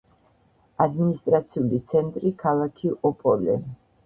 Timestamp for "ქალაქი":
2.41-2.93